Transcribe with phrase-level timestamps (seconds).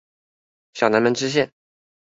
[0.73, 1.51] 小南門支線